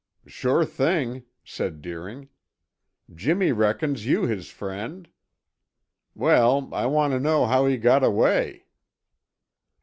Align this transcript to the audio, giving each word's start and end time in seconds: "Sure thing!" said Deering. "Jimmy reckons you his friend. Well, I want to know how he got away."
"Sure 0.25 0.65
thing!" 0.65 1.25
said 1.43 1.79
Deering. 1.79 2.27
"Jimmy 3.13 3.51
reckons 3.51 4.07
you 4.07 4.23
his 4.23 4.49
friend. 4.49 5.07
Well, 6.15 6.69
I 6.73 6.87
want 6.87 7.11
to 7.13 7.19
know 7.19 7.45
how 7.45 7.67
he 7.67 7.77
got 7.77 8.03
away." 8.03 8.65